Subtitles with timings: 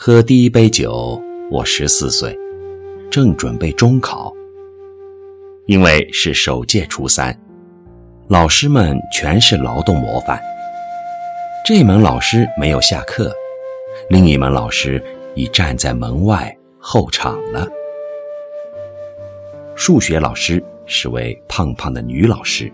[0.00, 1.20] 喝第一杯酒，
[1.50, 2.32] 我十四岁，
[3.10, 4.32] 正准备中考。
[5.66, 7.36] 因为是首届初三，
[8.28, 10.40] 老师们全是劳动模范。
[11.66, 13.32] 这门老师没有下课，
[14.08, 15.02] 另一门老师
[15.34, 17.66] 已站在门外候场了。
[19.74, 22.72] 数学老师是位胖胖的女老师，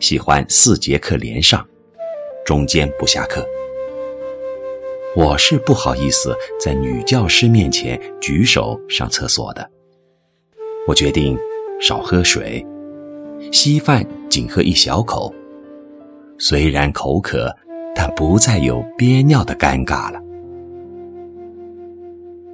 [0.00, 1.66] 喜欢四节课连上，
[2.44, 3.42] 中间不下课。
[5.14, 9.70] 我是不好意思在女教师面前举手上厕所的。
[10.88, 11.38] 我决定
[11.78, 12.66] 少喝水，
[13.52, 15.32] 稀饭仅喝一小口。
[16.38, 17.54] 虽然口渴，
[17.94, 20.18] 但不再有憋尿的尴尬了。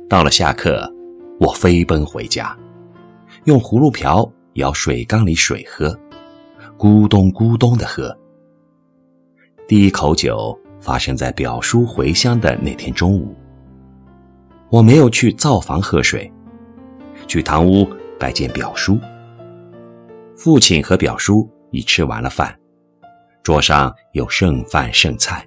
[0.08, 0.92] 到了下课，
[1.38, 2.58] 我飞奔回家，
[3.44, 5.96] 用葫芦瓢舀水缸里水喝，
[6.76, 8.12] 咕咚咕咚的喝。
[9.68, 10.58] 第一口酒。
[10.80, 13.34] 发生在表叔回乡的那天中午，
[14.70, 16.30] 我没有去灶房喝水，
[17.26, 18.98] 去堂屋拜见表叔。
[20.36, 22.56] 父亲和表叔已吃完了饭，
[23.42, 25.44] 桌上有剩饭剩菜，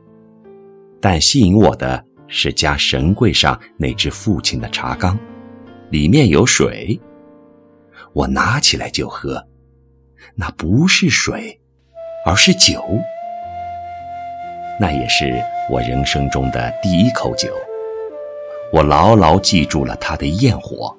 [1.00, 5.18] 但吸引我的是家神柜上那只父亲的茶缸，
[5.90, 7.00] 里面有水。
[8.14, 9.42] 我拿起来就喝，
[10.36, 11.58] 那不是水，
[12.26, 12.84] 而是酒。
[14.82, 15.32] 那也是
[15.70, 17.56] 我人生中的第一口酒，
[18.74, 20.92] 我牢牢记住了它的焰火，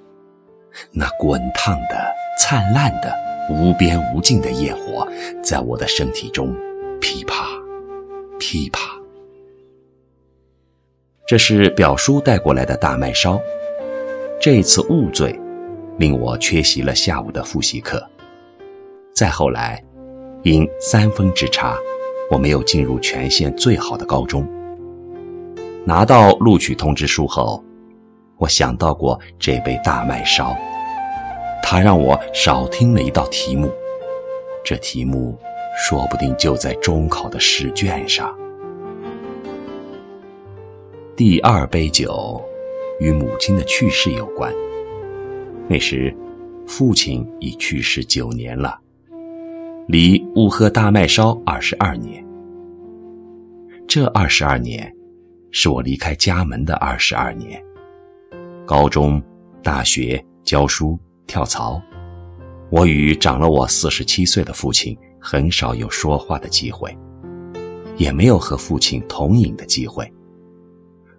[0.92, 3.12] 那滚烫的、灿烂的、
[3.50, 5.04] 无边无尽的焰火，
[5.42, 6.54] 在我的身体中
[7.00, 7.48] 噼啪、
[8.38, 8.78] 噼啪。
[11.26, 13.40] 这是表叔带过来的大麦烧，
[14.40, 15.36] 这次误醉，
[15.98, 18.00] 令我缺席了下午的复习课。
[19.12, 19.82] 再后来，
[20.44, 21.76] 因三分之差。
[22.32, 24.48] 我没有进入全县最好的高中。
[25.84, 27.62] 拿到录取通知书后，
[28.38, 30.56] 我想到过这杯大麦烧，
[31.62, 33.70] 它让我少听了一道题目，
[34.64, 35.38] 这题目
[35.76, 38.34] 说不定就在中考的试卷上。
[41.14, 42.42] 第二杯酒
[42.98, 44.50] 与母亲的去世有关，
[45.68, 46.16] 那时
[46.66, 48.78] 父亲已去世九年了。
[49.88, 52.21] 离误喝大麦烧二十二年，
[53.94, 54.90] 这二十二年，
[55.50, 57.62] 是我离开家门的二十二年。
[58.64, 59.22] 高中、
[59.62, 61.78] 大学教书、跳槽，
[62.70, 66.96] 我与长了我四十七岁的父亲很少有说话的机会，
[67.98, 70.10] 也没有和父亲同饮的机会。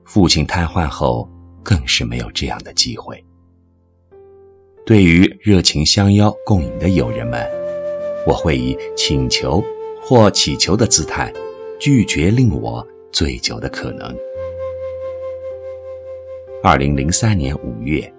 [0.04, 1.30] 父亲瘫痪后，
[1.62, 3.24] 更是没有这样的机会。
[4.84, 7.48] 对于热情相邀共饮的友人们。
[8.26, 9.64] 我会以请求
[10.02, 11.32] 或乞求的姿态，
[11.84, 14.16] 拒绝令我醉酒的可能。
[16.64, 18.10] 二零零三年五月，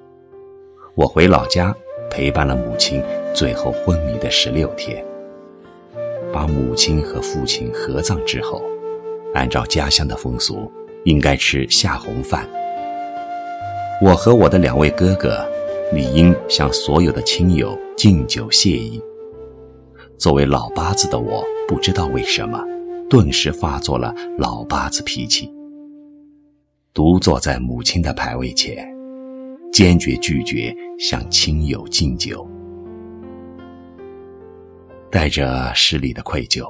[0.94, 1.74] 我回老家
[2.10, 3.02] 陪伴了母亲
[3.32, 5.02] 最后昏迷的十六天。
[6.30, 8.62] 把母亲和父亲合葬之后，
[9.32, 10.70] 按照家乡的风俗，
[11.04, 12.46] 应该吃下红饭。
[14.02, 15.42] 我和我的两位哥哥，
[15.90, 19.02] 理应向所有的亲友敬酒谢意。
[20.18, 22.62] 作为老八子的我，不知道为什么，
[23.08, 25.52] 顿时发作了老八子脾气。
[26.92, 28.88] 独坐在母亲的牌位前，
[29.72, 32.48] 坚决拒绝向亲友敬酒。
[35.10, 36.66] 带着失礼的愧疚，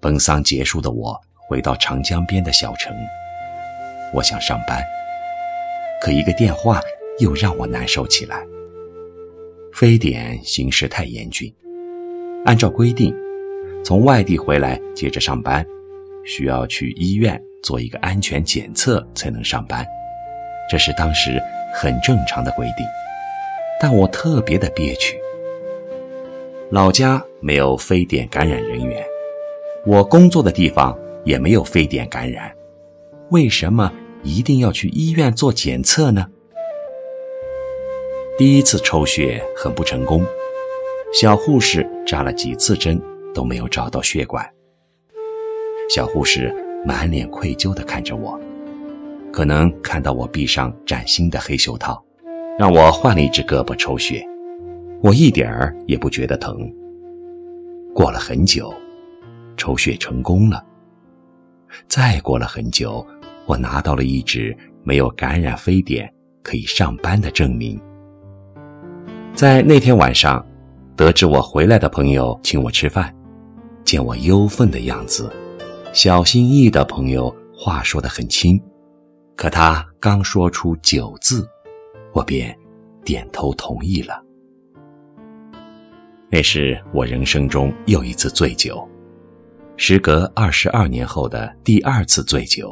[0.00, 2.94] 奔丧结束的我回到长江边的小城。
[4.14, 4.82] 我想上班，
[6.00, 6.80] 可一个电话
[7.18, 8.44] 又让我难受起来。
[9.72, 11.52] 非典形势太严峻。
[12.44, 13.12] 按照规定，
[13.86, 15.64] 从外地回来接着上班，
[16.24, 19.86] 需要去医院做一个安全检测才能上班，
[20.68, 21.40] 这是当时
[21.72, 22.84] 很正常的规定。
[23.80, 25.16] 但我特别的憋屈。
[26.72, 29.00] 老家没有非典感染人员，
[29.86, 32.52] 我工作的地方也没有非典感染，
[33.30, 33.92] 为什么
[34.24, 36.26] 一定要去医院做检测呢？
[38.36, 40.26] 第一次抽血很不成功。
[41.12, 43.00] 小护士扎了几次针
[43.36, 44.42] 都没有找到血管。
[45.90, 46.50] 小护士
[46.86, 48.40] 满脸愧疚地看着我，
[49.30, 52.02] 可能看到我臂上崭新的黑袖套，
[52.58, 54.26] 让我换了一只胳膊抽血。
[55.02, 56.56] 我一点儿也不觉得疼。
[57.94, 58.72] 过了很久，
[59.58, 60.64] 抽血成功了。
[61.86, 63.06] 再过了很久，
[63.44, 66.10] 我拿到了一纸没有感染非典
[66.42, 67.78] 可以上班的证明。
[69.34, 70.42] 在那天晚上。
[70.96, 73.14] 得知我回来的朋友请我吃饭，
[73.86, 75.32] 见我忧愤的样子，
[75.92, 78.60] 小心翼翼的朋友话说得很轻，
[79.36, 81.48] 可他刚说出“酒”字，
[82.12, 82.54] 我便
[83.04, 84.20] 点头同意了。
[86.28, 88.86] 那是我人生中又一次醉酒，
[89.76, 92.68] 时隔二十二年后的第二次醉酒。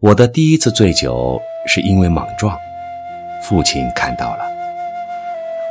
[0.00, 2.58] 我的第一次醉酒是因为莽撞，
[3.44, 4.44] 父亲看到了；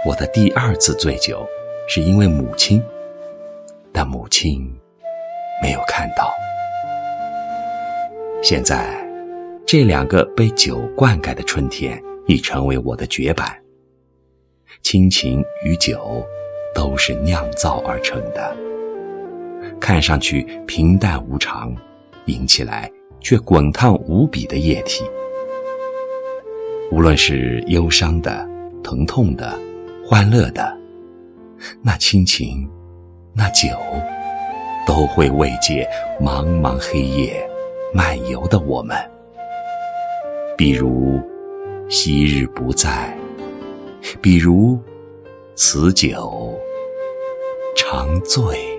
[0.08, 1.46] 我的第二次醉酒
[1.90, 2.82] 是因为母亲，
[3.94, 4.68] 但母亲
[5.62, 6.34] 没有看到。
[8.42, 8.98] 现在，
[9.66, 13.56] 这两个被酒灌溉的春天已成为我的绝版。
[14.82, 16.26] 亲情与酒。
[16.76, 18.58] 都是酿造而成的，
[19.80, 21.72] 看上去平淡无常，
[22.26, 25.04] 饮起来却滚烫无比的液体。
[26.92, 28.50] 无论是忧伤的、
[28.84, 29.56] 疼痛的、
[30.04, 30.76] 欢乐的，
[31.84, 32.68] 那亲情，
[33.36, 33.70] 那酒，
[34.86, 35.90] 都会慰藉
[36.22, 37.50] 茫茫黑夜
[37.94, 38.96] 漫游的我们。
[40.56, 41.20] 比如
[41.90, 43.18] 昔日不在，
[44.22, 44.80] 比如
[45.56, 46.58] 此酒。
[47.76, 48.73] 长醉。